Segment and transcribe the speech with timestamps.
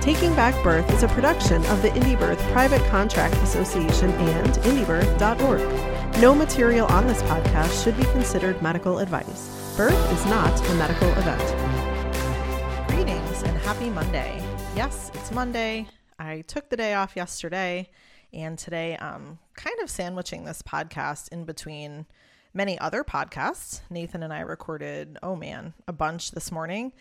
[0.00, 6.20] Taking Back Birth is a production of the Indie Birth Private Contract Association and indiebirth.org.
[6.22, 9.74] No material on this podcast should be considered medical advice.
[9.76, 12.88] Birth is not a medical event.
[12.88, 14.42] Greetings and happy Monday.
[14.74, 15.86] Yes, it's Monday.
[16.18, 17.90] I took the day off yesterday,
[18.32, 22.06] and today I'm kind of sandwiching this podcast in between
[22.54, 23.82] many other podcasts.
[23.90, 26.94] Nathan and I recorded, oh man, a bunch this morning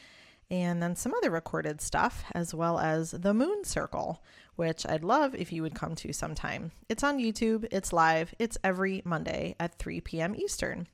[0.52, 4.23] and then some other recorded stuff, as well as the Moon Circle,
[4.55, 6.71] which I'd love if you would come to sometime.
[6.90, 10.35] It's on YouTube, it's live, it's every Monday at 3 p.m.
[10.35, 10.88] Eastern.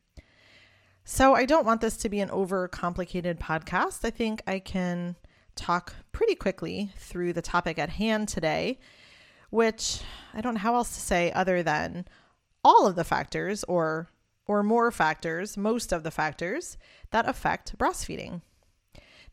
[1.06, 4.04] So I don't want this to be an over complicated podcast.
[4.04, 5.16] I think I can
[5.56, 8.80] talk pretty quickly through the topic at hand today,
[9.52, 10.02] which
[10.34, 12.06] I don't know how else to say other than
[12.64, 14.10] all of the factors or
[14.48, 16.78] or more factors, most of the factors
[17.10, 18.42] that affect breastfeeding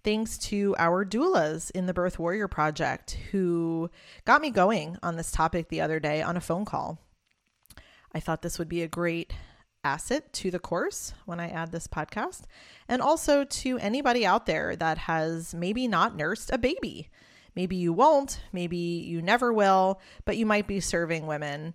[0.05, 3.91] thanks to our doulas in the Birth Warrior Project who
[4.25, 6.99] got me going on this topic the other day on a phone call.
[8.13, 9.33] I thought this would be a great
[9.85, 12.43] asset to the course when I add this podcast,
[12.89, 17.09] and also to anybody out there that has maybe not nursed a baby.
[17.55, 21.75] Maybe you won't, maybe you never will, but you might be serving women.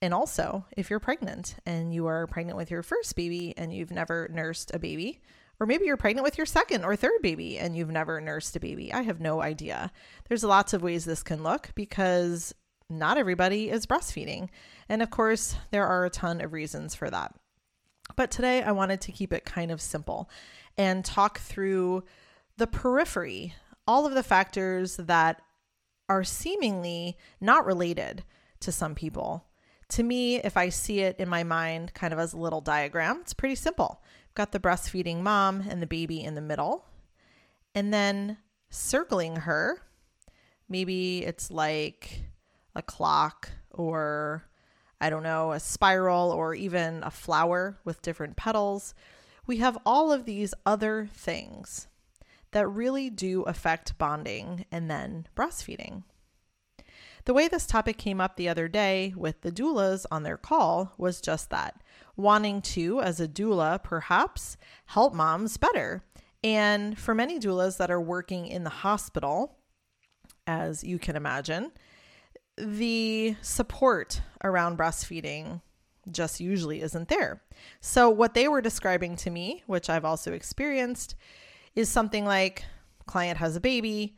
[0.00, 3.90] And also, if you're pregnant and you are pregnant with your first baby and you've
[3.90, 5.20] never nursed a baby,
[5.60, 8.60] or maybe you're pregnant with your second or third baby and you've never nursed a
[8.60, 8.92] baby.
[8.92, 9.90] I have no idea.
[10.28, 12.54] There's lots of ways this can look because
[12.88, 14.48] not everybody is breastfeeding.
[14.88, 17.34] And of course, there are a ton of reasons for that.
[18.16, 20.30] But today I wanted to keep it kind of simple
[20.76, 22.04] and talk through
[22.56, 23.54] the periphery,
[23.86, 25.42] all of the factors that
[26.08, 28.24] are seemingly not related
[28.60, 29.44] to some people.
[29.90, 33.18] To me, if I see it in my mind kind of as a little diagram,
[33.22, 36.84] it's pretty simple I've got the breastfeeding mom and the baby in the middle.
[37.74, 38.38] And then
[38.70, 39.82] circling her,
[40.68, 42.22] maybe it's like
[42.74, 44.44] a clock or
[45.00, 48.94] I don't know, a spiral or even a flower with different petals.
[49.46, 51.86] We have all of these other things
[52.50, 56.02] that really do affect bonding and then breastfeeding.
[57.28, 60.94] The way this topic came up the other day with the doulas on their call
[60.96, 61.82] was just that
[62.16, 64.56] wanting to, as a doula, perhaps
[64.86, 66.02] help moms better.
[66.42, 69.58] And for many doulas that are working in the hospital,
[70.46, 71.70] as you can imagine,
[72.56, 75.60] the support around breastfeeding
[76.10, 77.42] just usually isn't there.
[77.82, 81.14] So, what they were describing to me, which I've also experienced,
[81.76, 82.64] is something like
[83.04, 84.16] client has a baby,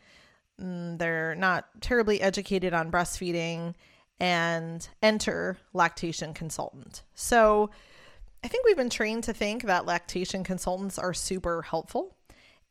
[0.60, 3.74] Mm, they're not terribly educated on breastfeeding
[4.18, 7.02] and enter lactation consultant.
[7.14, 7.70] So
[8.44, 12.16] I think we've been trained to think that lactation consultants are super helpful.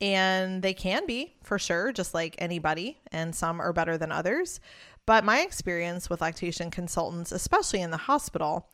[0.02, 4.62] And they can be for sure, just like anybody, and some are better than others.
[5.06, 8.70] But my experience with lactation consultants, especially in the hospital,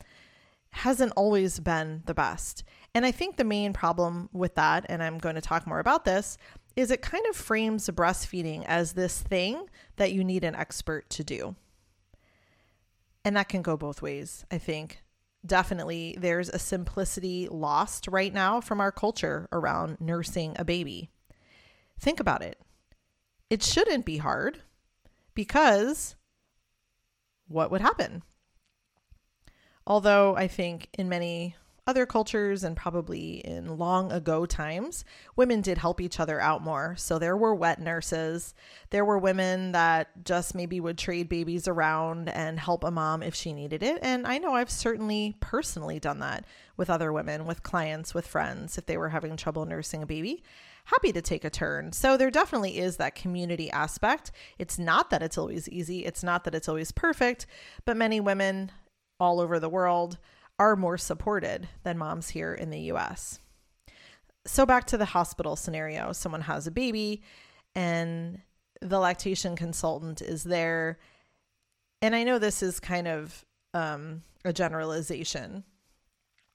[0.69, 2.63] hasn't always been the best.
[2.93, 6.05] And I think the main problem with that, and I'm going to talk more about
[6.05, 6.37] this,
[6.75, 11.23] is it kind of frames breastfeeding as this thing that you need an expert to
[11.23, 11.55] do.
[13.23, 15.01] And that can go both ways, I think.
[15.45, 21.11] Definitely, there's a simplicity lost right now from our culture around nursing a baby.
[21.99, 22.59] Think about it.
[23.49, 24.59] It shouldn't be hard
[25.33, 26.15] because
[27.47, 28.23] what would happen?
[29.87, 31.55] Although I think in many
[31.87, 36.95] other cultures and probably in long ago times, women did help each other out more.
[36.97, 38.55] So there were wet nurses.
[38.89, 43.35] There were women that just maybe would trade babies around and help a mom if
[43.35, 43.99] she needed it.
[44.01, 46.45] And I know I've certainly personally done that
[46.75, 50.43] with other women, with clients, with friends, if they were having trouble nursing a baby.
[50.85, 51.91] Happy to take a turn.
[51.91, 54.31] So there definitely is that community aspect.
[54.57, 57.45] It's not that it's always easy, it's not that it's always perfect,
[57.85, 58.71] but many women
[59.19, 60.17] all over the world
[60.59, 63.39] are more supported than moms here in the US.
[64.45, 67.23] So, back to the hospital scenario someone has a baby,
[67.73, 68.41] and
[68.81, 70.99] the lactation consultant is there.
[72.01, 73.43] And I know this is kind of
[73.73, 75.63] um, a generalization.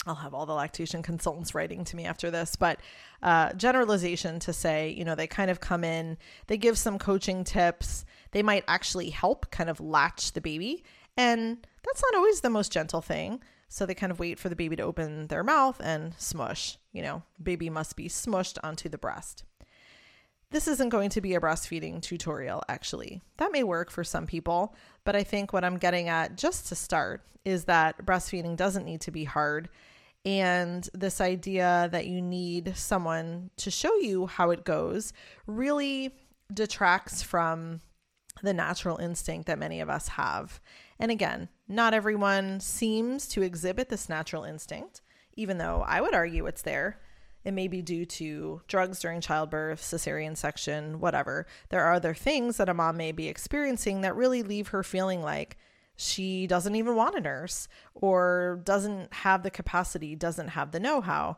[0.07, 2.81] I'll have all the lactation consultants writing to me after this, but
[3.23, 7.45] uh, generalization to say, you know, they kind of come in, they give some coaching
[7.45, 10.85] tips, they might actually help kind of latch the baby
[11.17, 13.43] And that's not always the most gentle thing.
[13.73, 16.77] So they kind of wait for the baby to open their mouth and smush.
[16.93, 19.45] You know, baby must be smushed onto the breast.
[20.51, 23.23] This isn't going to be a breastfeeding tutorial, actually.
[23.37, 24.75] That may work for some people,
[25.05, 29.03] but I think what I'm getting at just to start is that breastfeeding doesn't need
[29.03, 29.69] to be hard.
[30.25, 35.13] And this idea that you need someone to show you how it goes
[35.47, 36.13] really
[36.53, 37.81] detracts from
[38.43, 40.61] the natural instinct that many of us have.
[40.99, 45.03] And again, not everyone seems to exhibit this natural instinct,
[45.35, 46.99] even though I would argue it's there.
[47.45, 51.47] It may be due to drugs during childbirth, cesarean section, whatever.
[51.69, 55.23] There are other things that a mom may be experiencing that really leave her feeling
[55.23, 55.57] like
[55.95, 61.01] she doesn't even want a nurse or doesn't have the capacity, doesn't have the know
[61.01, 61.37] how.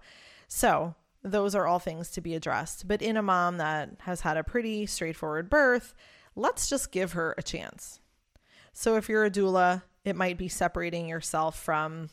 [0.49, 2.89] So, those are all things to be addressed.
[2.89, 5.95] But in a mom that has had a pretty straightforward birth,
[6.35, 8.01] let's just give her a chance.
[8.73, 12.09] So, if you're a doula, it might be separating yourself from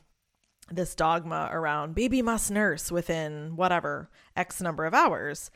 [0.71, 5.49] this dogma around baby must nurse within whatever X number of hours.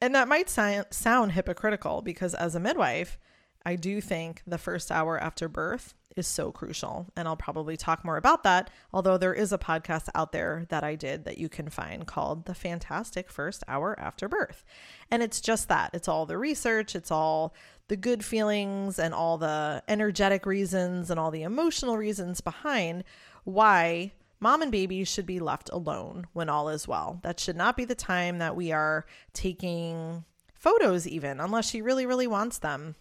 [0.00, 3.18] And that might si- sound hypocritical because as a midwife,
[3.64, 7.06] I do think the first hour after birth is so crucial.
[7.16, 10.84] And I'll probably talk more about that, although there is a podcast out there that
[10.84, 14.64] I did that you can find called The Fantastic First Hour After Birth.
[15.10, 17.54] And it's just that it's all the research, it's all
[17.88, 23.04] the good feelings, and all the energetic reasons, and all the emotional reasons behind
[23.44, 27.20] why mom and baby should be left alone when all is well.
[27.22, 30.24] That should not be the time that we are taking
[30.54, 32.94] photos, even unless she really, really wants them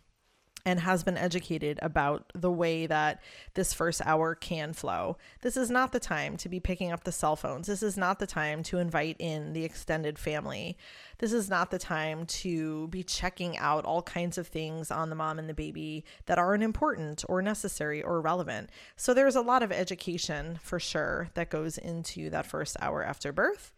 [0.65, 3.21] and has been educated about the way that
[3.53, 5.17] this first hour can flow.
[5.41, 7.67] This is not the time to be picking up the cell phones.
[7.67, 10.77] This is not the time to invite in the extended family.
[11.19, 15.15] This is not the time to be checking out all kinds of things on the
[15.15, 18.69] mom and the baby that aren't important or necessary or relevant.
[18.95, 23.31] So there's a lot of education for sure that goes into that first hour after
[23.31, 23.71] birth.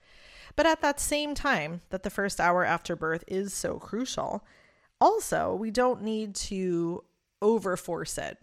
[0.56, 4.46] But at that same time that the first hour after birth is so crucial,
[5.04, 7.04] also, we don't need to
[7.42, 8.38] overforce it.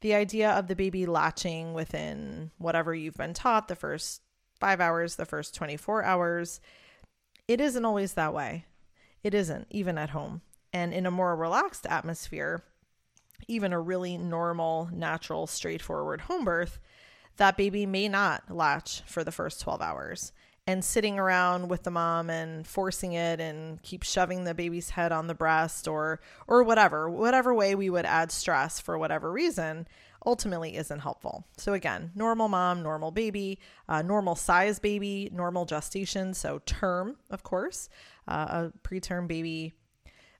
[0.00, 4.22] The idea of the baby latching within whatever you've been taught the first
[4.58, 6.62] five hours, the first 24 hours,
[7.46, 8.64] it isn't always that way.
[9.22, 10.40] It isn't, even at home.
[10.72, 12.64] And in a more relaxed atmosphere,
[13.46, 16.78] even a really normal, natural, straightforward home birth,
[17.36, 20.32] that baby may not latch for the first 12 hours
[20.70, 25.10] and sitting around with the mom and forcing it and keep shoving the baby's head
[25.10, 29.86] on the breast or or whatever whatever way we would add stress for whatever reason
[30.26, 31.44] ultimately isn't helpful.
[31.56, 33.58] So again normal mom normal baby
[33.88, 36.34] uh, normal size baby normal gestation.
[36.34, 37.88] So term of course
[38.28, 39.74] uh, a preterm baby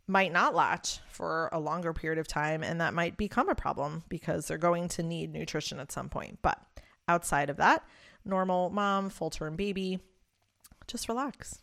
[0.07, 4.05] might not latch for a longer period of time and that might become a problem
[4.09, 6.39] because they're going to need nutrition at some point.
[6.41, 6.61] But
[7.09, 7.85] outside of that
[8.25, 9.99] normal mom full term baby
[10.91, 11.63] just relax.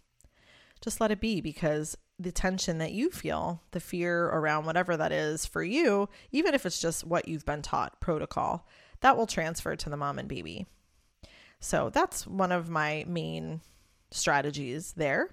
[0.81, 5.11] Just let it be because the tension that you feel, the fear around whatever that
[5.11, 8.67] is for you, even if it's just what you've been taught, protocol,
[9.01, 10.65] that will transfer to the mom and baby.
[11.59, 13.61] So that's one of my main
[14.11, 15.29] strategies there.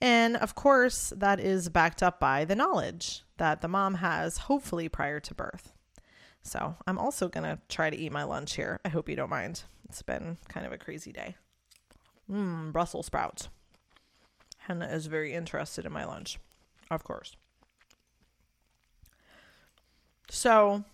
[0.00, 4.88] And of course, that is backed up by the knowledge that the mom has, hopefully
[4.88, 5.72] prior to birth.
[6.42, 8.78] So I'm also going to try to eat my lunch here.
[8.84, 9.64] I hope you don't mind.
[9.88, 11.36] It's been kind of a crazy day.
[12.30, 13.48] Mmm, Brussels sprouts.
[14.58, 16.38] Hannah is very interested in my lunch,
[16.90, 17.36] of course.
[20.28, 20.84] So,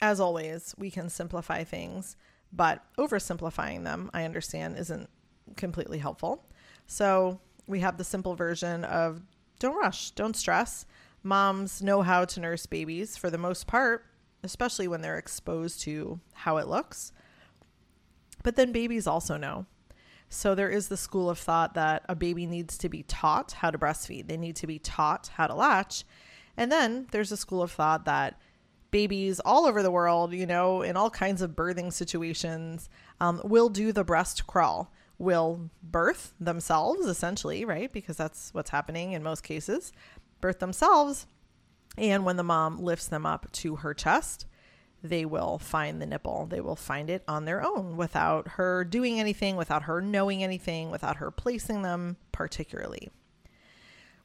[0.00, 2.16] as always, we can simplify things,
[2.52, 5.10] but oversimplifying them, I understand, isn't
[5.56, 6.46] completely helpful.
[6.86, 9.22] So, we have the simple version of
[9.58, 10.86] don't rush, don't stress.
[11.24, 14.06] Moms know how to nurse babies for the most part,
[14.44, 17.12] especially when they're exposed to how it looks.
[18.44, 19.66] But then babies also know.
[20.28, 23.70] So there is the school of thought that a baby needs to be taught how
[23.70, 24.26] to breastfeed.
[24.26, 26.04] They need to be taught how to latch.
[26.56, 28.38] And then there's a school of thought that
[28.90, 32.88] babies all over the world, you know, in all kinds of birthing situations,
[33.20, 37.92] um, will do the breast crawl, will birth themselves, essentially, right?
[37.92, 39.92] Because that's what's happening in most cases,
[40.40, 41.26] birth themselves.
[41.96, 44.46] And when the mom lifts them up to her chest,
[45.02, 46.46] they will find the nipple.
[46.46, 50.90] They will find it on their own without her doing anything, without her knowing anything,
[50.90, 53.10] without her placing them particularly.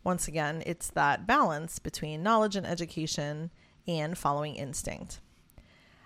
[0.04, 3.52] Once again, it's that balance between knowledge and education
[3.88, 5.20] and following instinct.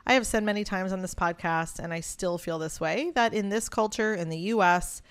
[0.05, 3.33] I have said many times on this podcast, and I still feel this way, that
[3.33, 5.01] in this culture, in the US,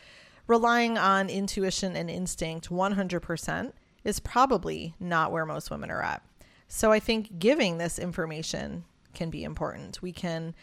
[0.47, 3.73] relying on intuition and instinct 100%
[4.05, 6.23] is probably not where most women are at.
[6.69, 8.85] So I think giving this information
[9.17, 10.01] can be important.
[10.01, 10.55] We can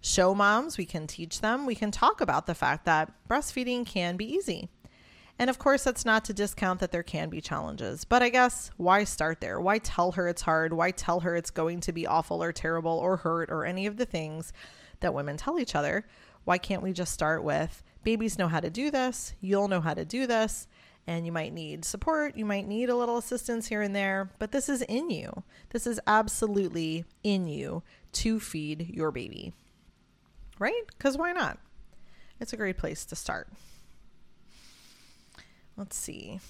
[0.00, 4.16] show moms, we can teach them, we can talk about the fact that breastfeeding can
[4.16, 4.70] be easy.
[5.38, 8.04] And of course, that's not to discount that there can be challenges.
[8.04, 9.60] But I guess why start there?
[9.60, 10.72] Why tell her it's hard?
[10.72, 13.98] Why tell her it's going to be awful or terrible or hurt or any of
[13.98, 14.52] the things
[15.00, 16.06] that women tell each other?
[16.44, 19.34] Why can't we just start with babies know how to do this?
[19.40, 20.66] You'll know how to do this.
[21.08, 22.36] And you might need support.
[22.36, 25.42] You might need a little assistance here and there, but this is in you.
[25.70, 29.54] This is absolutely in you to feed your baby.
[30.58, 30.82] Right?
[30.86, 31.58] Because why not?
[32.40, 33.48] It's a great place to start
[35.78, 36.40] let's see.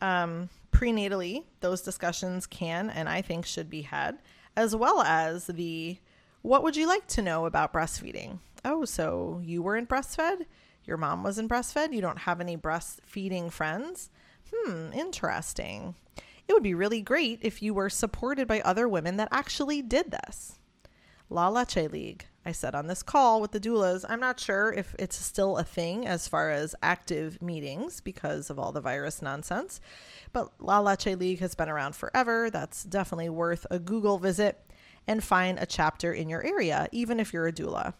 [0.00, 4.18] Um, prenatally, those discussions can and I think should be had,
[4.56, 5.98] as well as the
[6.42, 8.38] what would you like to know about breastfeeding?
[8.64, 10.44] Oh, so you weren't breastfed?
[10.86, 11.92] Your mom wasn't breastfed?
[11.92, 14.10] You don't have any breastfeeding friends?
[14.52, 15.94] Hmm, interesting.
[16.48, 20.10] It would be really great if you were supported by other women that actually did
[20.10, 20.58] this.
[21.28, 22.26] La Leche League.
[22.44, 25.64] I said on this call with the doulas, I'm not sure if it's still a
[25.64, 29.80] thing as far as active meetings because of all the virus nonsense,
[30.32, 32.48] but La Leche League has been around forever.
[32.48, 34.70] That's definitely worth a Google visit
[35.08, 37.94] and find a chapter in your area, even if you're a doula.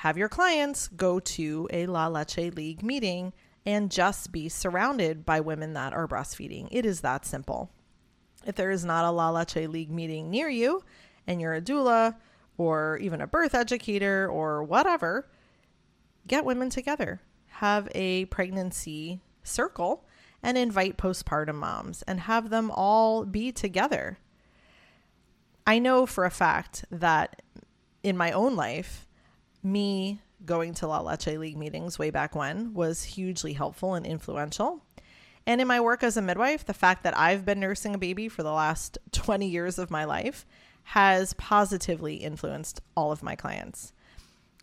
[0.00, 3.32] Have your clients go to a La Leche League meeting
[3.64, 6.68] and just be surrounded by women that are breastfeeding.
[6.70, 7.70] It is that simple.
[8.44, 10.82] If there is not a La Leche League meeting near you
[11.26, 12.14] and you're a doula,
[12.58, 15.28] or even a birth educator or whatever,
[16.26, 17.20] get women together.
[17.46, 20.04] Have a pregnancy circle
[20.42, 24.18] and invite postpartum moms and have them all be together.
[25.66, 27.42] I know for a fact that
[28.02, 29.05] in my own life,
[29.66, 34.82] me going to La Leche League meetings way back when was hugely helpful and influential.
[35.46, 38.28] And in my work as a midwife, the fact that I've been nursing a baby
[38.28, 40.46] for the last 20 years of my life
[40.90, 43.92] has positively influenced all of my clients.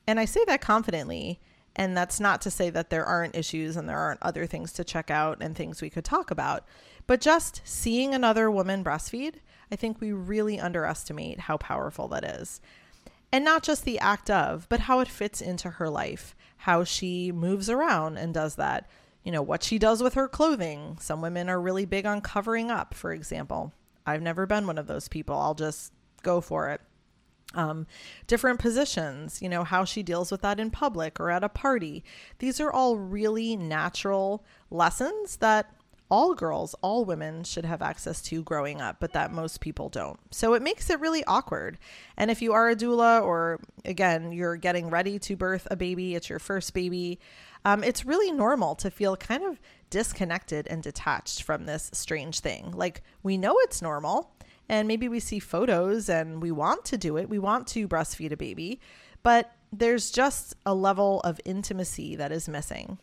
[0.07, 1.39] And I say that confidently.
[1.75, 4.83] And that's not to say that there aren't issues and there aren't other things to
[4.83, 6.65] check out and things we could talk about.
[7.07, 9.35] But just seeing another woman breastfeed,
[9.71, 12.61] I think we really underestimate how powerful that is.
[13.33, 17.31] And not just the act of, but how it fits into her life, how she
[17.31, 18.87] moves around and does that.
[19.23, 20.97] You know, what she does with her clothing.
[20.99, 23.73] Some women are really big on covering up, for example.
[24.05, 25.35] I've never been one of those people.
[25.35, 26.81] I'll just go for it.
[27.55, 27.87] Um,
[28.27, 32.03] different positions, you know, how she deals with that in public or at a party.
[32.37, 35.73] These are all really natural lessons that
[36.13, 40.19] all girls, all women should have access to growing up, but that most people don't.
[40.29, 41.79] So it makes it really awkward.
[42.17, 46.13] And if you are a doula, or again, you're getting ready to birth a baby,
[46.13, 47.19] it's your first baby,
[47.65, 52.69] um, it's really normal to feel kind of disconnected and detached from this strange thing.
[52.73, 54.35] Like, we know it's normal
[54.69, 57.27] and maybe we see photos and we want to do it.
[57.27, 58.79] We want to breastfeed a baby,
[59.23, 62.99] but there's just a level of intimacy that is missing.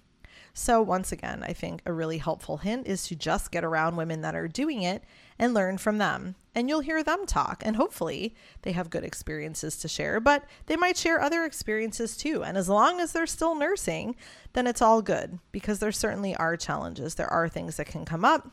[0.52, 4.20] So, once again, I think a really helpful hint is to just get around women
[4.22, 5.02] that are doing it
[5.38, 6.34] and learn from them.
[6.54, 10.76] And you'll hear them talk, and hopefully they have good experiences to share, but they
[10.76, 12.42] might share other experiences too.
[12.42, 14.16] And as long as they're still nursing,
[14.52, 17.14] then it's all good because there certainly are challenges.
[17.14, 18.50] There are things that can come up.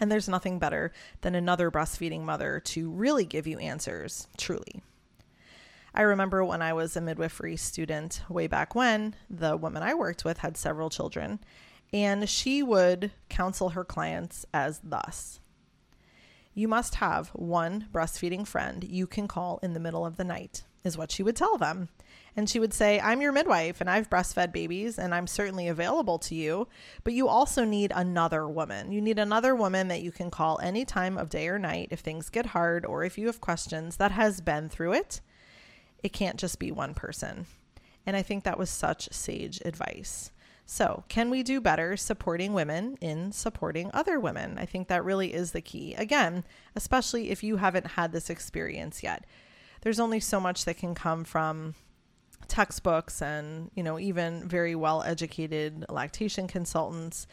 [0.00, 0.92] And there's nothing better
[1.22, 4.82] than another breastfeeding mother to really give you answers, truly.
[5.98, 10.24] I remember when I was a midwifery student way back when, the woman I worked
[10.24, 11.40] with had several children,
[11.92, 15.40] and she would counsel her clients as thus
[16.54, 20.62] You must have one breastfeeding friend you can call in the middle of the night,
[20.84, 21.88] is what she would tell them.
[22.36, 26.20] And she would say, I'm your midwife and I've breastfed babies and I'm certainly available
[26.20, 26.68] to you.
[27.02, 28.92] But you also need another woman.
[28.92, 31.98] You need another woman that you can call any time of day or night if
[31.98, 35.20] things get hard or if you have questions that has been through it.
[36.02, 37.46] It can't just be one person.
[38.06, 40.30] And I think that was such sage advice.
[40.64, 44.58] So, can we do better supporting women in supporting other women?
[44.58, 45.94] I think that really is the key.
[45.94, 46.44] Again,
[46.76, 49.24] especially if you haven't had this experience yet.
[49.80, 51.74] There's only so much that can come from
[52.48, 57.26] textbooks and you know even very well educated lactation consultants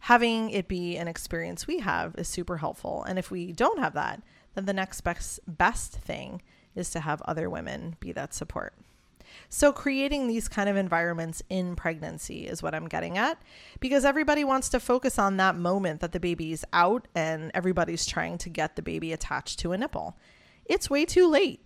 [0.00, 3.92] having it be an experience we have is super helpful and if we don't have
[3.92, 4.22] that
[4.54, 6.40] then the next best best thing
[6.74, 8.74] is to have other women be that support
[9.48, 13.40] so creating these kind of environments in pregnancy is what I'm getting at
[13.80, 18.38] because everybody wants to focus on that moment that the baby's out and everybody's trying
[18.38, 20.16] to get the baby attached to a nipple.
[20.64, 21.64] It's way too late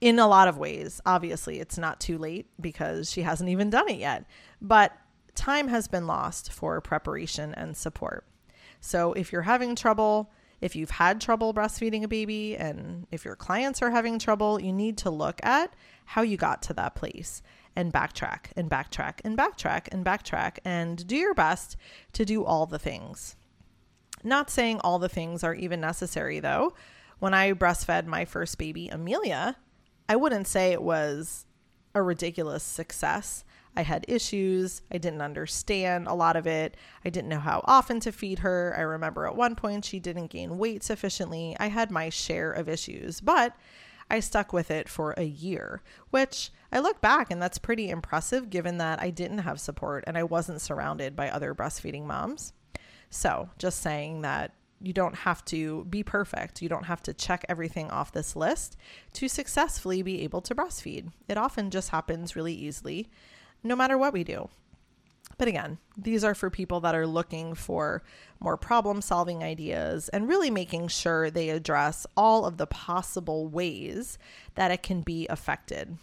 [0.00, 1.00] in a lot of ways.
[1.04, 4.24] Obviously, it's not too late because she hasn't even done it yet,
[4.60, 4.96] but
[5.34, 8.24] time has been lost for preparation and support.
[8.80, 13.36] So if you're having trouble, If you've had trouble breastfeeding a baby and if your
[13.36, 15.72] clients are having trouble, you need to look at
[16.04, 17.42] how you got to that place
[17.76, 21.76] and backtrack and backtrack and backtrack and backtrack and do your best
[22.12, 23.36] to do all the things.
[24.24, 26.74] Not saying all the things are even necessary though.
[27.20, 29.56] When I breastfed my first baby, Amelia,
[30.08, 31.46] I wouldn't say it was
[31.94, 33.44] a ridiculous success.
[33.78, 34.82] I had issues.
[34.90, 36.76] I didn't understand a lot of it.
[37.04, 38.74] I didn't know how often to feed her.
[38.76, 41.56] I remember at one point she didn't gain weight sufficiently.
[41.60, 43.54] I had my share of issues, but
[44.10, 45.80] I stuck with it for a year,
[46.10, 50.18] which I look back and that's pretty impressive given that I didn't have support and
[50.18, 52.52] I wasn't surrounded by other breastfeeding moms.
[53.10, 56.62] So, just saying that you don't have to be perfect.
[56.62, 58.76] You don't have to check everything off this list
[59.14, 61.12] to successfully be able to breastfeed.
[61.28, 63.08] It often just happens really easily,
[63.62, 64.48] no matter what we do.
[65.36, 68.02] But again, these are for people that are looking for
[68.40, 74.18] more problem solving ideas and really making sure they address all of the possible ways
[74.56, 75.96] that it can be affected.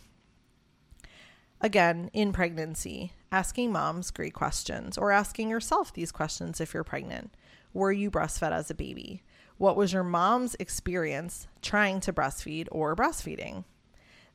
[1.60, 7.36] Again, in pregnancy, asking moms great questions or asking yourself these questions if you're pregnant.
[7.74, 9.24] Were you breastfed as a baby?
[9.58, 13.64] What was your mom's experience trying to breastfeed or breastfeeding?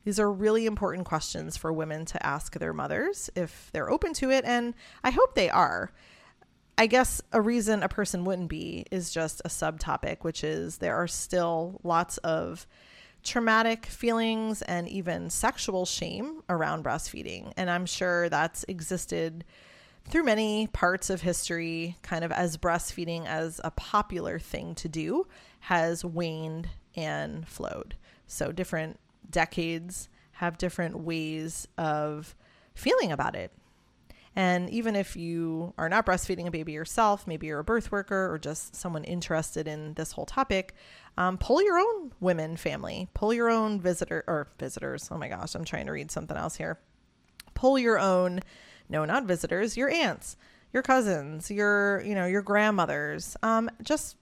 [0.03, 4.31] These are really important questions for women to ask their mothers if they're open to
[4.31, 5.91] it, and I hope they are.
[6.77, 10.95] I guess a reason a person wouldn't be is just a subtopic, which is there
[10.95, 12.65] are still lots of
[13.23, 17.53] traumatic feelings and even sexual shame around breastfeeding.
[17.55, 19.43] And I'm sure that's existed
[20.05, 25.27] through many parts of history, kind of as breastfeeding as a popular thing to do
[25.59, 27.95] has waned and flowed.
[28.25, 28.99] So different
[29.29, 32.35] decades have different ways of
[32.73, 33.51] feeling about it.
[34.35, 38.31] And even if you are not breastfeeding a baby yourself, maybe you're a birth worker
[38.31, 40.73] or just someone interested in this whole topic,
[41.17, 45.09] um, pull your own women family, pull your own visitor or visitors.
[45.11, 46.79] Oh my gosh, I'm trying to read something else here.
[47.53, 48.39] Pull your own,
[48.87, 50.37] no, not visitors, your aunts,
[50.71, 53.35] your cousins, your, you know, your grandmothers.
[53.43, 54.15] Um, just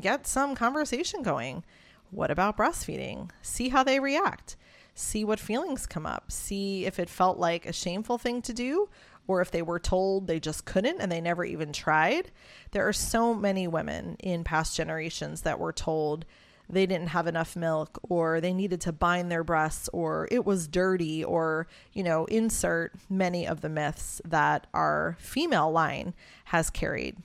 [0.00, 1.64] get some conversation going.
[2.10, 3.30] What about breastfeeding?
[3.42, 4.56] See how they react.
[4.94, 6.32] See what feelings come up.
[6.32, 8.88] See if it felt like a shameful thing to do
[9.26, 12.30] or if they were told they just couldn't and they never even tried.
[12.70, 16.24] There are so many women in past generations that were told
[16.68, 20.66] they didn't have enough milk or they needed to bind their breasts or it was
[20.66, 26.14] dirty or, you know, insert many of the myths that our female line
[26.46, 27.16] has carried.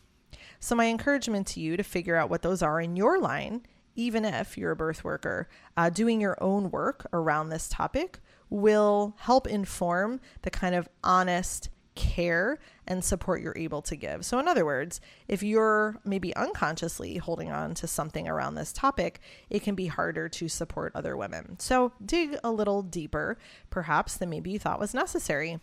[0.59, 3.63] So, my encouragement to you to figure out what those are in your line
[4.01, 9.15] even if you're a birth worker, uh, doing your own work around this topic will
[9.19, 14.25] help inform the kind of honest care and support you're able to give.
[14.25, 19.19] So, in other words, if you're maybe unconsciously holding on to something around this topic,
[19.49, 21.59] it can be harder to support other women.
[21.59, 23.37] So, dig a little deeper,
[23.69, 25.59] perhaps, than maybe you thought was necessary.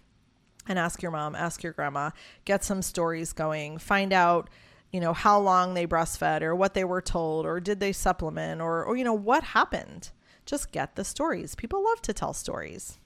[0.69, 2.11] And ask your mom, ask your grandma,
[2.45, 4.51] get some stories going, find out
[4.93, 8.61] you know, how long they breastfed or what they were told or did they supplement
[8.61, 10.11] or, or you know, what happened.
[10.47, 11.55] Just get the stories.
[11.55, 12.99] People love to tell stories.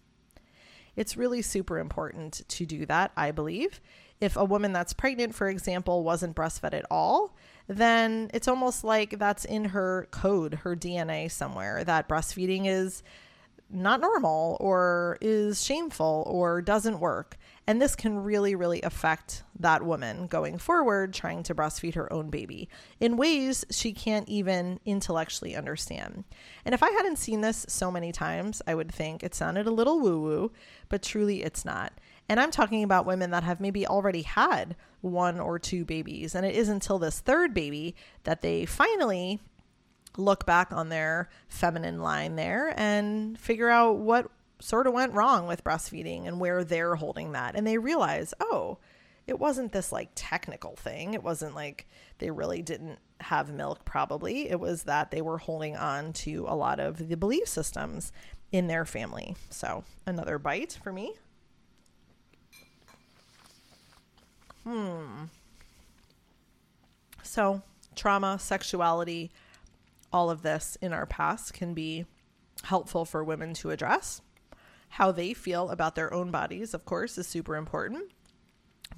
[0.95, 3.81] It's really super important to do that, I believe.
[4.21, 7.35] If a woman that's pregnant, for example, wasn't breastfed at all,
[7.66, 13.03] then it's almost like that's in her code, her DNA somewhere, that breastfeeding is
[13.68, 17.37] not normal or is shameful or doesn't work.
[17.66, 22.29] And this can really, really affect that woman going forward, trying to breastfeed her own
[22.29, 26.25] baby in ways she can't even intellectually understand.
[26.64, 29.70] And if I hadn't seen this so many times, I would think it sounded a
[29.70, 30.53] little woo woo,
[30.88, 31.92] but truly it's not.
[32.29, 36.35] And I'm talking about women that have maybe already had one or two babies.
[36.35, 37.94] And it isn't until this third baby
[38.25, 39.40] that they finally
[40.16, 44.31] look back on their feminine line there and figure out what
[44.62, 47.57] sort of went wrong with breastfeeding and where they're holding that.
[47.57, 48.79] And they realize, oh,
[49.27, 51.14] it wasn't this like technical thing.
[51.14, 54.48] It wasn't like they really didn't have milk, probably.
[54.48, 58.12] It was that they were holding on to a lot of the belief systems
[58.53, 59.37] in their family.
[59.51, 61.14] So, another bite for me.
[64.64, 65.25] Hmm.
[67.22, 67.62] So,
[67.96, 69.33] trauma, sexuality,
[70.12, 72.05] all of this in our past can be
[72.64, 74.20] helpful for women to address.
[74.96, 78.12] How they feel about their own bodies, of course, is super important.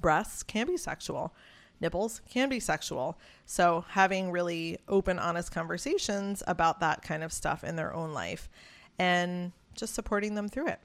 [0.01, 1.33] Breasts can be sexual,
[1.79, 3.17] nipples can be sexual.
[3.45, 8.49] So, having really open, honest conversations about that kind of stuff in their own life
[8.99, 10.81] and just supporting them through it.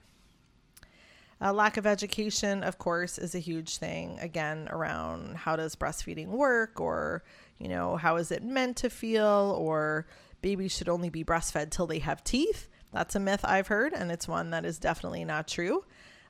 [1.41, 6.29] A lack of education, of course, is a huge thing, again, around how does breastfeeding
[6.29, 7.25] work or
[7.59, 9.57] You know, how is it meant to feel?
[9.59, 10.07] Or
[10.41, 12.69] babies should only be breastfed till they have teeth.
[12.93, 15.85] That's a myth I've heard, and it's one that is definitely not true.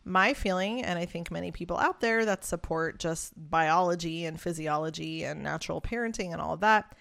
[0.05, 5.25] My feeling, and I think many people out there that support just biology and physiology
[5.25, 6.95] and natural parenting and all of that,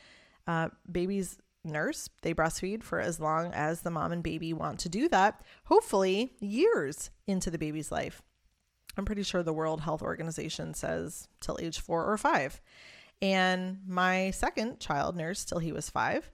[0.47, 4.89] uh, babies nurse, they breastfeed for as long as the mom and baby want to
[4.89, 8.21] do that, hopefully years into the baby's life.
[8.97, 12.59] I'm pretty sure the World Health Organization says till age four or five.
[13.21, 16.31] And my second child nursed till he was five.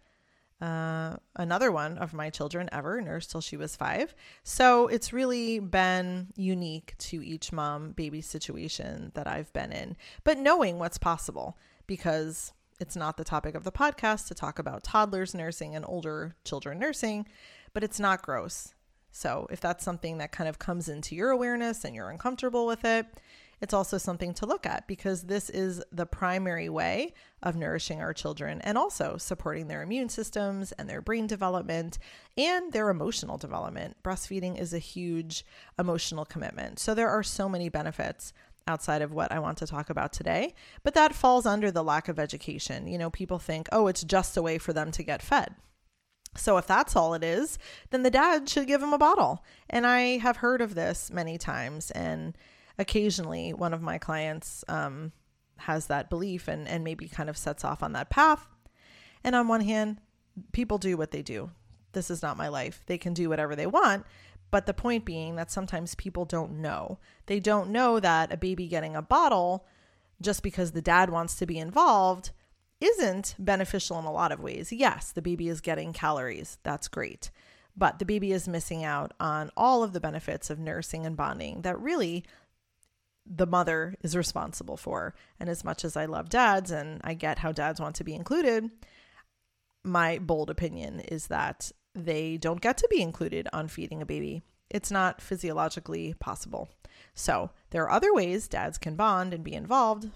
[0.66, 4.16] Uh, another one of my children ever nursed till she was five.
[4.44, 10.40] So it's really been unique to each mom baby situation that I've been in, but
[10.40, 15.36] knowing what's possible because it's not the topic of the podcast to talk about toddlers
[15.36, 17.28] nursing and older children nursing,
[17.74, 18.74] but it's not gross.
[19.12, 22.84] So if that's something that kind of comes into your awareness and you're uncomfortable with
[22.84, 23.06] it,
[23.62, 28.14] it's also something to look at because this is the primary way of nourishing our
[28.14, 31.98] children and also supporting their immune systems and their brain development
[32.38, 33.98] and their emotional development.
[34.04, 35.46] Breastfeeding is a huge
[35.80, 36.80] emotional commitment.
[36.80, 38.34] So there are so many benefits
[38.68, 42.08] outside of what I want to talk about today, but that falls under the lack
[42.08, 42.88] of education.
[42.88, 45.56] You know, people think, oh, it's just a way for them to get fed.
[46.36, 47.58] So if that's all it is,
[47.92, 49.44] then the dad should give him a bottle.
[49.70, 52.38] And I have heard of this many times, and
[52.78, 55.12] occasionally one of my clients um,
[55.58, 58.48] has that belief and, and maybe kind of sets off on that path.
[59.24, 60.00] And on one hand,
[60.52, 61.52] people do what they do.
[61.94, 62.84] This is not my life.
[62.86, 64.06] They can do whatever they want.
[64.52, 67.00] But the point being that sometimes people don't know.
[67.26, 69.66] They don't know that a baby getting a bottle
[70.22, 72.32] just because the dad wants to be involved
[72.80, 74.72] isn't beneficial in a lot of ways.
[74.72, 76.58] Yes, the baby is getting calories.
[76.64, 77.32] That's great.
[77.76, 81.62] But the baby is missing out on all of the benefits of nursing and bonding
[81.64, 82.24] that really
[83.26, 85.16] the mother is responsible for.
[85.40, 88.14] And as much as I love dads and I get how dads want to be
[88.14, 88.70] included,
[89.84, 94.44] my bold opinion is that they don't get to be included on feeding a baby.
[94.70, 96.70] It's not physiologically possible.
[97.14, 100.10] So, there are other ways dads can bond and be involved,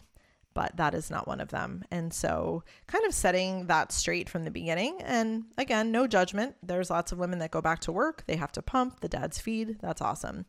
[0.53, 1.83] but that is not one of them.
[1.91, 5.01] And so, kind of setting that straight from the beginning.
[5.03, 6.55] And again, no judgment.
[6.63, 9.39] There's lots of women that go back to work, they have to pump, the dads
[9.39, 9.77] feed.
[9.81, 10.45] That's awesome.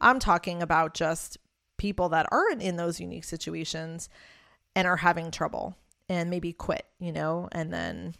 [0.00, 1.38] I'm talking about just
[1.76, 4.08] people that aren't in those unique situations
[4.76, 5.76] and are having trouble
[6.08, 8.14] and maybe quit, you know, and then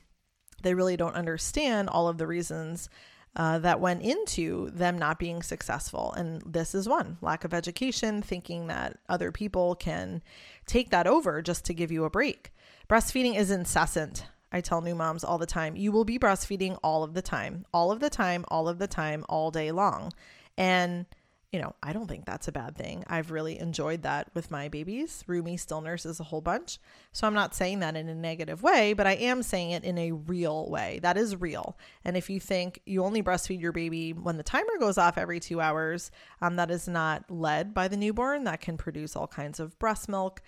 [0.62, 2.88] they really don't understand all of the reasons
[3.37, 6.12] uh, that went into them not being successful.
[6.12, 10.23] And this is one lack of education, thinking that other people can
[10.67, 12.53] take that over just to give you a break.
[12.88, 14.27] Breastfeeding is incessant.
[14.53, 17.64] I tell new moms all the time you will be breastfeeding all of the time,
[17.75, 20.12] all of the time, all of the time, all day long.
[20.57, 21.07] And
[21.55, 23.05] you know, I don't think that's a bad thing.
[23.07, 25.23] I've really enjoyed that with my babies.
[25.29, 26.81] Rumi still nurses a whole bunch.
[27.12, 29.97] So I'm not saying that in a negative way, but I am saying it in
[29.97, 30.99] a real way.
[31.05, 31.79] That is real.
[32.05, 35.38] And if you think you only breastfeed your baby when the timer goes off every
[35.38, 36.11] two hours,
[36.43, 38.43] um, that is not led by the newborn.
[38.43, 40.43] That can produce all kinds of breast milk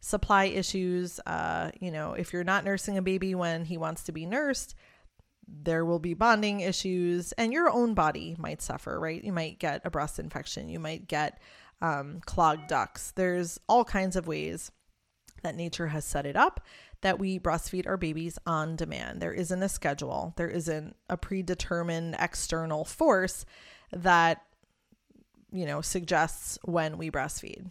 [0.00, 1.20] supply issues.
[1.20, 4.74] Uh, you know, if you're not nursing a baby when he wants to be nursed,
[5.62, 9.22] there will be bonding issues and your own body might suffer, right?
[9.22, 11.40] You might get a breast infection, you might get
[11.82, 13.12] um, clogged ducts.
[13.12, 14.70] There's all kinds of ways
[15.42, 16.60] that nature has set it up
[17.00, 19.20] that we breastfeed our babies on demand.
[19.20, 23.44] There isn't a schedule, there isn't a predetermined external force
[23.92, 24.42] that,
[25.50, 27.70] you know, suggests when we breastfeed.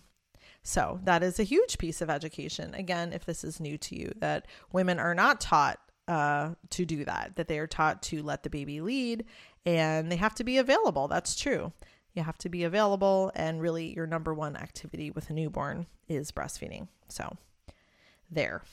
[0.64, 2.74] So, that is a huge piece of education.
[2.74, 7.06] Again, if this is new to you, that women are not taught uh, to do
[7.06, 9.24] that, that they are taught to let the baby lead
[9.66, 11.08] and they have to be available.
[11.08, 11.72] That's true.
[12.14, 16.32] You have to be available, and really, your number one activity with a newborn is
[16.32, 16.88] breastfeeding.
[17.08, 17.38] So,
[18.32, 18.64] there.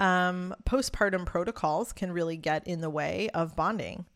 [0.00, 4.06] Um, postpartum protocols can really get in the way of bonding.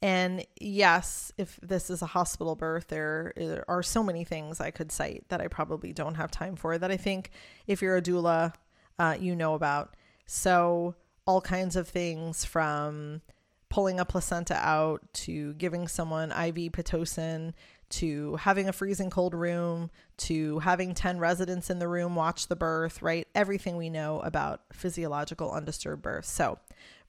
[0.00, 4.92] And yes, if this is a hospital birth, there are so many things I could
[4.92, 7.32] cite that I probably don't have time for that I think
[7.66, 8.54] if you're a doula,
[9.00, 9.96] uh, you know about.
[10.24, 10.94] So,
[11.28, 13.20] all kinds of things from
[13.68, 17.52] pulling a placenta out to giving someone IV Pitocin
[17.90, 22.56] to having a freezing cold room to having 10 residents in the room watch the
[22.56, 23.28] birth, right?
[23.34, 26.24] Everything we know about physiological undisturbed birth.
[26.24, 26.58] So,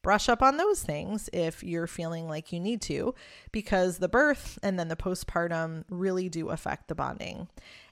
[0.02, 3.14] brush up on those things if you're feeling like you need to,
[3.52, 7.48] because the birth and then the postpartum really do affect the bonding.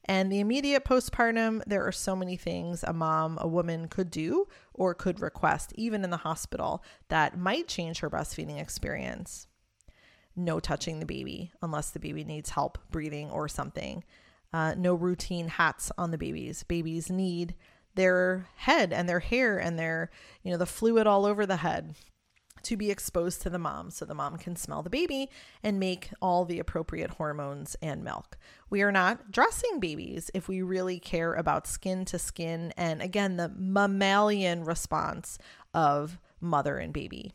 [0.06, 4.48] And the immediate postpartum, there are so many things a mom, a woman could do
[4.74, 9.48] or could request, even in the hospital, that might change her breastfeeding experience.
[10.36, 14.04] No touching the baby unless the baby needs help breathing or something.
[14.54, 16.64] Uh, no routine hats on the babies.
[16.64, 17.56] Babies need
[17.98, 20.10] their head and their hair and their,
[20.42, 21.96] you know, the fluid all over the head
[22.64, 25.30] to be exposed to the mom so the mom can smell the baby
[25.64, 28.38] and make all the appropriate hormones and milk.
[28.70, 33.38] We are not dressing babies if we really care about skin to skin and again
[33.38, 35.38] the mammalian response
[35.74, 37.34] of mother and baby.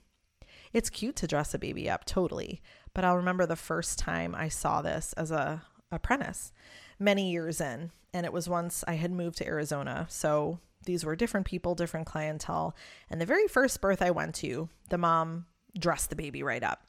[0.72, 2.62] It's cute to dress a baby up totally,
[2.94, 6.52] but I'll remember the first time I saw this as a apprentice
[7.02, 10.06] many years in and it was once I had moved to Arizona.
[10.08, 12.74] So these were different people, different clientele.
[13.10, 15.46] And the very first birth I went to, the mom
[15.78, 16.82] dressed the baby right up.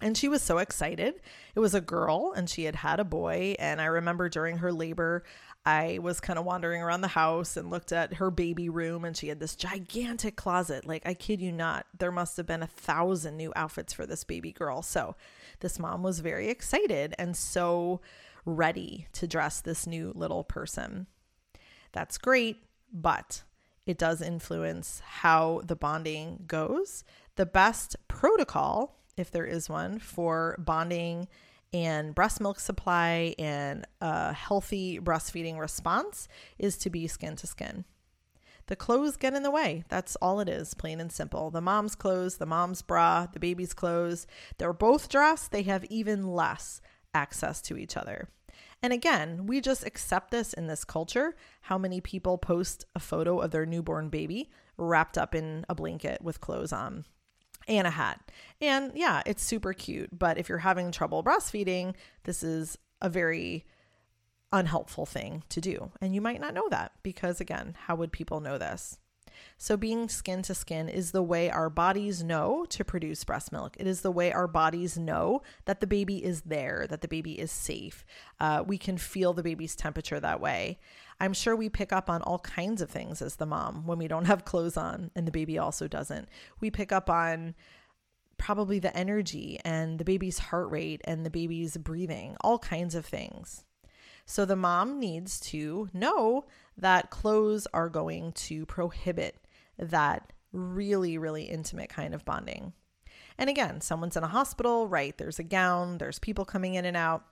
[0.00, 1.14] And she was so excited.
[1.54, 3.54] It was a girl and she had had a boy.
[3.58, 5.24] And I remember during her labor,
[5.64, 9.16] I was kind of wandering around the house and looked at her baby room and
[9.16, 10.86] she had this gigantic closet.
[10.86, 14.22] Like, I kid you not, there must have been a thousand new outfits for this
[14.22, 14.82] baby girl.
[14.82, 15.16] So,
[15.60, 18.00] this mom was very excited and so
[18.46, 21.06] ready to dress this new little person.
[21.92, 23.42] That's great but
[23.84, 27.04] it does influence how the bonding goes.
[27.36, 31.28] The best protocol, if there is one, for bonding
[31.72, 36.28] and breast milk supply and a healthy breastfeeding response
[36.58, 37.84] is to be skin to skin.
[38.68, 39.84] The clothes get in the way.
[39.88, 41.50] That's all it is, plain and simple.
[41.50, 44.26] The mom's clothes, the mom's bra, the baby's clothes,
[44.58, 46.80] they're both dressed, they have even less
[47.14, 48.28] access to each other.
[48.82, 51.34] And again, we just accept this in this culture.
[51.62, 56.22] How many people post a photo of their newborn baby wrapped up in a blanket
[56.22, 57.04] with clothes on?
[57.68, 58.30] and a hat.
[58.60, 60.16] And yeah, it's super cute.
[60.16, 63.64] But if you're having trouble breastfeeding, this is a very
[64.52, 65.90] unhelpful thing to do.
[66.00, 68.98] And you might not know that because, again, how would people know this?
[69.58, 73.76] So, being skin to skin is the way our bodies know to produce breast milk.
[73.78, 77.38] It is the way our bodies know that the baby is there, that the baby
[77.38, 78.04] is safe.
[78.40, 80.78] Uh, we can feel the baby's temperature that way.
[81.18, 84.08] I'm sure we pick up on all kinds of things as the mom when we
[84.08, 86.28] don't have clothes on and the baby also doesn't.
[86.60, 87.54] We pick up on
[88.38, 93.06] probably the energy and the baby's heart rate and the baby's breathing, all kinds of
[93.06, 93.64] things.
[94.26, 96.44] So the mom needs to know
[96.78, 99.36] that clothes are going to prohibit
[99.78, 102.72] that really, really intimate kind of bonding.
[103.38, 105.16] And again, someone's in a hospital, right?
[105.16, 107.24] There's a gown, there's people coming in and out.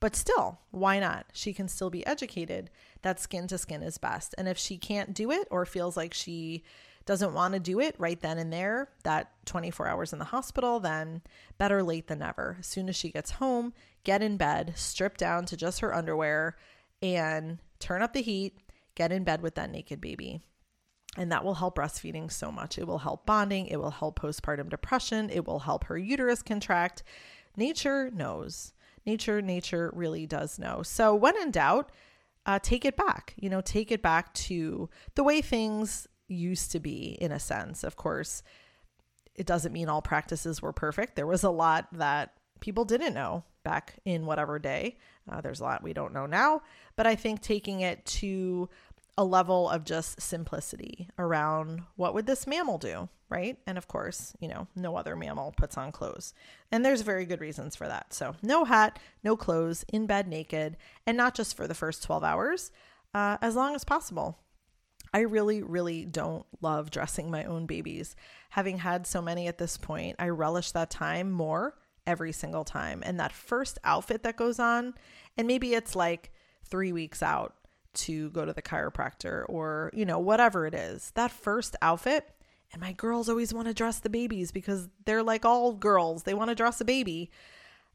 [0.00, 1.26] But still, why not?
[1.32, 2.70] She can still be educated
[3.02, 4.34] that skin to skin is best.
[4.36, 6.64] And if she can't do it or feels like she
[7.04, 10.80] doesn't want to do it right then and there, that 24 hours in the hospital,
[10.80, 11.22] then
[11.58, 12.56] better late than never.
[12.60, 13.72] As soon as she gets home,
[14.04, 16.56] get in bed, strip down to just her underwear,
[17.00, 18.58] and turn up the heat,
[18.94, 20.40] get in bed with that naked baby.
[21.16, 22.78] And that will help breastfeeding so much.
[22.78, 27.02] It will help bonding, it will help postpartum depression, it will help her uterus contract.
[27.56, 28.72] Nature knows.
[29.04, 30.82] Nature, nature really does know.
[30.82, 31.90] So, when in doubt,
[32.46, 33.34] uh, take it back.
[33.36, 37.84] You know, take it back to the way things used to be, in a sense.
[37.84, 38.42] Of course,
[39.34, 41.16] it doesn't mean all practices were perfect.
[41.16, 44.96] There was a lot that people didn't know back in whatever day.
[45.30, 46.62] Uh, there's a lot we don't know now,
[46.96, 48.68] but I think taking it to
[49.18, 53.58] a level of just simplicity around what would this mammal do, right?
[53.66, 56.32] And of course, you know, no other mammal puts on clothes.
[56.70, 58.14] And there's very good reasons for that.
[58.14, 62.24] So, no hat, no clothes, in bed naked, and not just for the first 12
[62.24, 62.70] hours,
[63.14, 64.38] uh, as long as possible.
[65.14, 68.16] I really, really don't love dressing my own babies.
[68.50, 71.74] Having had so many at this point, I relish that time more
[72.06, 73.02] every single time.
[73.04, 74.94] And that first outfit that goes on,
[75.36, 76.32] and maybe it's like
[76.64, 77.54] three weeks out
[77.94, 82.28] to go to the chiropractor or, you know, whatever it is, that first outfit.
[82.72, 86.34] And my girls always want to dress the babies because they're like all girls, they
[86.34, 87.30] want to dress a baby.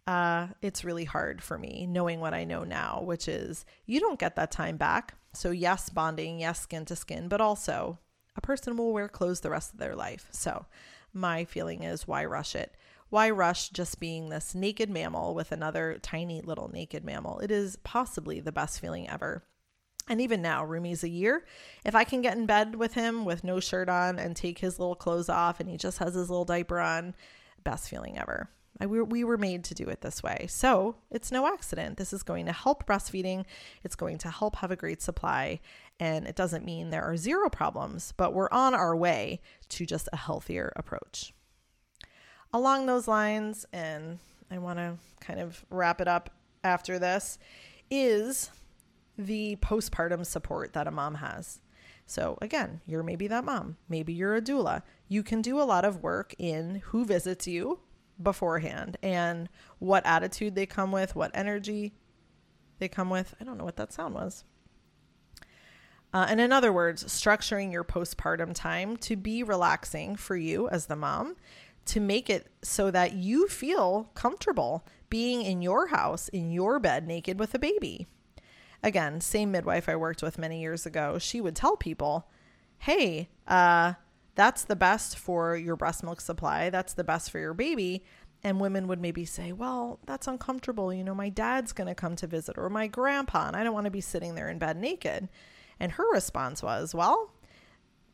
[0.05, 4.19] Uh, it's really hard for me knowing what I know now, which is you don't
[4.19, 5.15] get that time back.
[5.33, 7.99] So, yes, bonding, yes, skin to skin, but also
[8.35, 10.27] a person will wear clothes the rest of their life.
[10.31, 10.65] So,
[11.13, 12.75] my feeling is why rush it?
[13.09, 17.39] Why rush just being this naked mammal with another tiny little naked mammal?
[17.39, 19.43] It is possibly the best feeling ever.
[20.09, 21.45] And even now, Rumi's a year.
[21.85, 24.79] If I can get in bed with him with no shirt on and take his
[24.79, 27.13] little clothes off and he just has his little diaper on,
[27.63, 28.49] best feeling ever.
[28.79, 30.45] I, we, we were made to do it this way.
[30.49, 31.97] So it's no accident.
[31.97, 33.45] This is going to help breastfeeding.
[33.83, 35.59] It's going to help have a great supply.
[35.99, 40.09] And it doesn't mean there are zero problems, but we're on our way to just
[40.13, 41.33] a healthier approach
[42.53, 46.29] along those lines, and I want to kind of wrap it up
[46.63, 47.39] after this,
[47.89, 48.51] is
[49.17, 51.59] the postpartum support that a mom has.
[52.05, 54.81] So, again, you're maybe that mom, maybe you're a doula.
[55.09, 57.79] You can do a lot of work in who visits you
[58.21, 61.93] beforehand and what attitude they come with, what energy
[62.79, 63.35] they come with.
[63.41, 64.45] I don't know what that sound was.
[66.13, 70.85] Uh, and in other words, structuring your postpartum time to be relaxing for you as
[70.85, 71.35] the mom,
[71.87, 77.07] to make it so that you feel comfortable being in your house, in your bed,
[77.07, 78.07] naked with a baby.
[78.83, 82.29] Again, same midwife I worked with many years ago, she would tell people,
[82.79, 83.93] hey, uh,
[84.35, 86.69] that's the best for your breast milk supply.
[86.69, 88.03] That's the best for your baby.
[88.43, 90.93] And women would maybe say, well, that's uncomfortable.
[90.93, 93.73] You know, my dad's going to come to visit or my grandpa, and I don't
[93.73, 95.27] want to be sitting there in bed naked.
[95.79, 97.31] And her response was, well,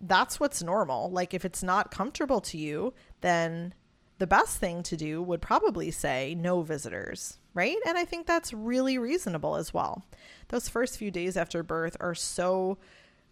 [0.04, 1.10] that's what's normal.
[1.10, 3.74] Like, if it's not comfortable to you, then
[4.20, 7.78] the best thing to do would probably say no visitors, right?
[7.88, 10.06] And I think that's really reasonable as well.
[10.50, 12.78] Those first few days after birth are so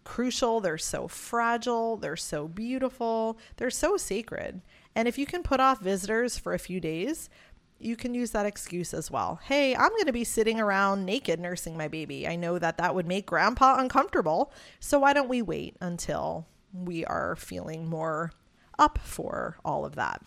[0.04, 0.60] crucial.
[0.60, 1.96] They're so fragile.
[1.96, 3.38] They're so beautiful.
[3.56, 4.60] They're so sacred.
[4.94, 7.30] And if you can put off visitors for a few days,
[7.78, 9.40] you can use that excuse as well.
[9.44, 12.26] Hey, I'm going to be sitting around naked nursing my baby.
[12.28, 14.52] I know that that would make grandpa uncomfortable.
[14.80, 18.32] So why don't we wait until we are feeling more
[18.78, 20.22] up for all of that?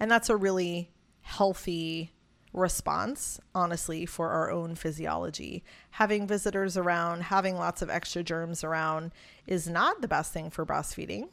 [0.00, 0.90] And that's a really
[1.22, 2.12] healthy
[2.52, 5.62] response, honestly, for our own physiology.
[5.92, 9.12] Having visitors around, having lots of extra germs around
[9.46, 11.28] is not the best thing for breastfeeding.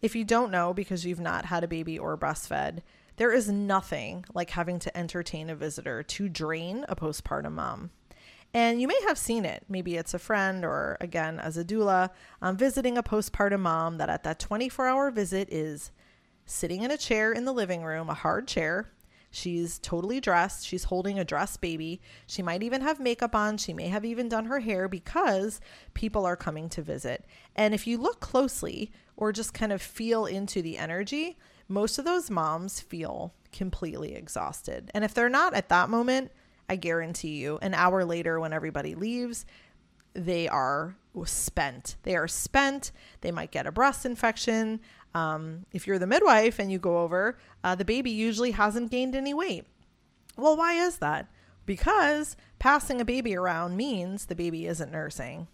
[0.00, 2.80] If you don't know because you've not had a baby or breastfed,
[3.16, 7.90] there is nothing like having to entertain a visitor to drain a postpartum mom.
[8.54, 9.64] And you may have seen it.
[9.68, 14.08] Maybe it's a friend or, again, as a doula, um, visiting a postpartum mom that
[14.08, 15.90] at that 24 hour visit is
[16.46, 18.94] sitting in a chair in the living room, a hard chair,
[19.34, 20.64] She's totally dressed.
[20.64, 22.00] She's holding a dressed baby.
[22.24, 23.56] She might even have makeup on.
[23.56, 25.60] She may have even done her hair because
[25.92, 27.24] people are coming to visit.
[27.56, 31.36] And if you look closely or just kind of feel into the energy,
[31.66, 34.92] most of those moms feel completely exhausted.
[34.94, 36.30] And if they're not at that moment,
[36.68, 39.44] I guarantee you, an hour later when everybody leaves,
[40.14, 41.96] they are spent.
[42.02, 42.92] They are spent.
[43.20, 44.80] They might get a breast infection.
[45.14, 49.14] Um, if you're the midwife and you go over, uh, the baby usually hasn't gained
[49.14, 49.64] any weight.
[50.36, 51.28] Well, why is that?
[51.66, 55.48] Because passing a baby around means the baby isn't nursing.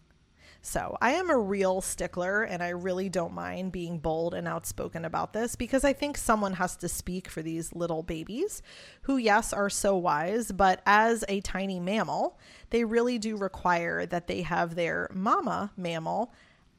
[0.63, 5.05] So I am a real stickler and I really don't mind being bold and outspoken
[5.05, 8.63] about this because I think someone has to speak for these little babies
[9.03, 14.27] who, yes, are so wise, but as a tiny mammal, they really do require that
[14.27, 16.33] they have their mama mammal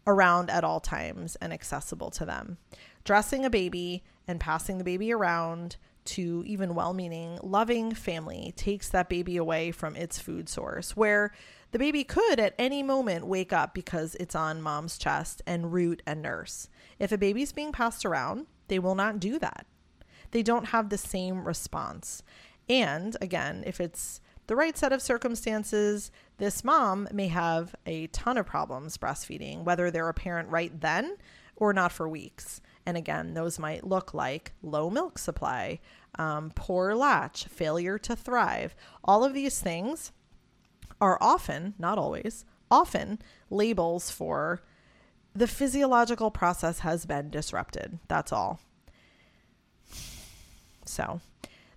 [0.06, 2.58] around at all times and accessible to them.
[3.04, 8.90] Dressing a baby and passing the baby around to even well meaning, loving family takes
[8.90, 11.32] that baby away from its food source, where
[11.72, 16.02] the baby could at any moment wake up because it's on mom's chest and root
[16.06, 16.68] and nurse.
[17.00, 19.66] If a baby's being passed around, they will not do that.
[20.32, 22.24] They don't have the same response.
[22.70, 28.38] And again, if it's the right set of circumstances, this mom may have a ton
[28.38, 31.18] of problems breastfeeding, whether they're apparent right then
[31.56, 32.62] or not for weeks.
[32.86, 35.80] And again, those might look like low milk supply,
[36.16, 38.76] um, poor latch, failure to thrive.
[39.04, 40.12] All of these things
[41.02, 44.62] are often, not always, often labels for
[45.36, 48.00] the physiological process has been disrupted.
[48.08, 48.60] That's all.
[50.86, 51.22] So,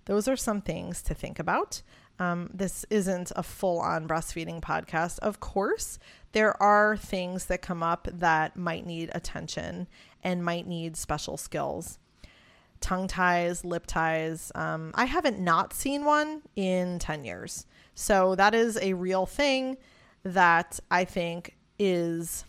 [0.05, 1.81] those are some things to think about.
[2.19, 5.19] Um, this isn't a full on breastfeeding podcast.
[5.19, 5.99] Of course,
[6.31, 9.87] there are things that come up that might need attention
[10.23, 11.99] and might need special skills.
[12.81, 14.51] Tongue ties, lip ties.
[14.53, 17.65] Um, I haven't not seen one in 10 years.
[17.95, 19.77] So that is a real thing
[20.23, 22.45] that I think is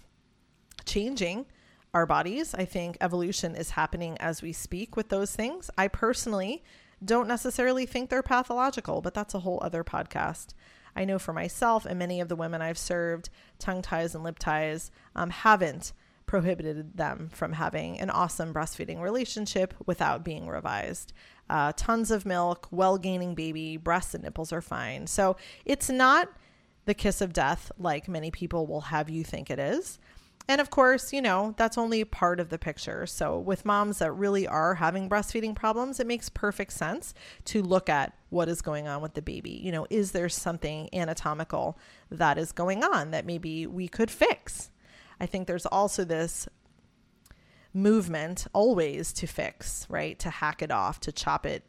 [0.84, 1.46] changing
[1.94, 2.54] our bodies.
[2.54, 5.70] I think evolution is happening as we speak with those things.
[5.78, 6.62] I personally
[7.04, 10.48] don't necessarily think they're pathological, but that's a whole other podcast.
[10.94, 13.28] I know for myself and many of the women I've served,
[13.58, 15.92] tongue ties and lip ties um, haven't
[16.24, 21.12] prohibited them from having an awesome breastfeeding relationship without being revised.
[21.48, 25.06] Uh, tons of milk, well gaining baby, breasts and nipples are fine.
[25.06, 26.28] So it's not
[26.86, 29.98] the kiss of death like many people will have you think it is.
[30.48, 33.04] And of course, you know, that's only part of the picture.
[33.06, 37.14] So, with moms that really are having breastfeeding problems, it makes perfect sense
[37.46, 39.60] to look at what is going on with the baby.
[39.62, 41.78] You know, is there something anatomical
[42.10, 44.70] that is going on that maybe we could fix?
[45.20, 46.46] I think there's also this
[47.76, 50.18] movement always to fix, right?
[50.20, 51.62] To hack it off, to chop it,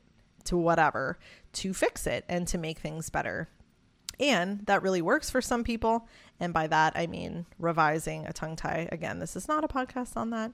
[0.46, 1.20] to whatever,
[1.54, 3.50] to fix it and to make things better.
[4.20, 6.08] And that really works for some people.
[6.40, 8.88] And by that, I mean revising a tongue tie.
[8.92, 10.54] Again, this is not a podcast on that.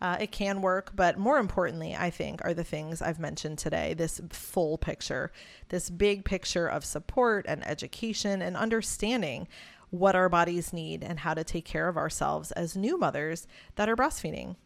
[0.00, 3.94] Uh, it can work, but more importantly, I think, are the things I've mentioned today
[3.94, 5.30] this full picture,
[5.68, 9.46] this big picture of support and education and understanding
[9.90, 13.46] what our bodies need and how to take care of ourselves as new mothers
[13.76, 14.56] that are breastfeeding.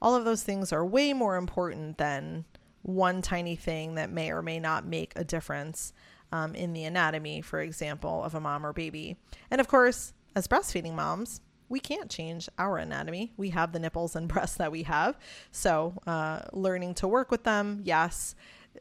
[0.00, 2.44] All of those things are way more important than
[2.82, 5.92] one tiny thing that may or may not make a difference
[6.32, 9.16] um, in the anatomy, for example, of a mom or baby.
[9.50, 13.32] And of course, as breastfeeding moms, we can't change our anatomy.
[13.36, 15.18] We have the nipples and breasts that we have.
[15.50, 18.34] So, uh, learning to work with them, yes.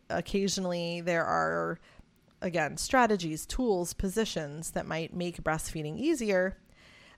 [0.09, 1.79] Occasionally, there are
[2.41, 6.57] again, strategies, tools, positions that might make breastfeeding easier.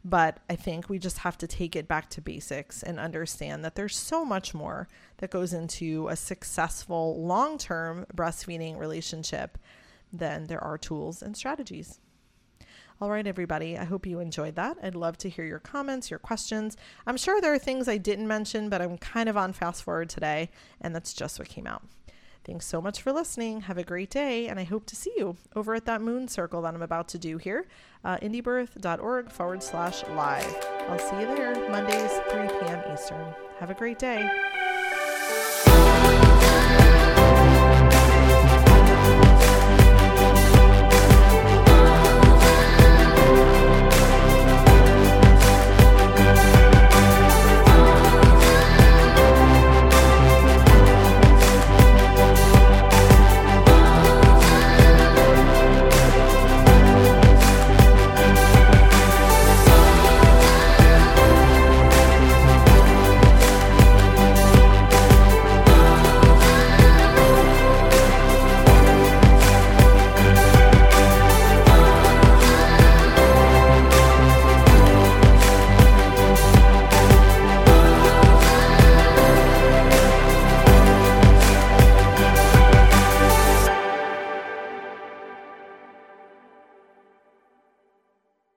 [0.09, 3.75] But I think we just have to take it back to basics and understand that
[3.75, 4.87] there's so much more
[5.17, 9.57] that goes into a successful long term breastfeeding relationship
[10.13, 11.99] than there are tools and strategies.
[13.01, 14.77] All right, everybody, I hope you enjoyed that.
[14.81, 16.77] I'd love to hear your comments, your questions.
[17.05, 20.07] I'm sure there are things I didn't mention, but I'm kind of on fast forward
[20.07, 20.49] today,
[20.79, 21.83] and that's just what came out.
[22.47, 23.61] Thanks so much for listening.
[23.61, 26.61] Have a great day, and I hope to see you over at that moon circle
[26.61, 27.67] that I'm about to do here,
[28.05, 30.65] uh, indiebirth.org forward slash live.
[30.87, 32.81] I'll see you there, Mondays, 3 p.m.
[32.93, 33.35] Eastern.
[33.59, 34.29] Have a great day.